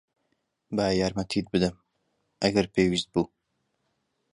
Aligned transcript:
با 0.75 0.85
یارمەتیت 1.01 1.45
بدەم، 1.53 1.75
ئەگەر 2.43 2.65
پێویست 2.75 3.07
بوو. 3.13 3.25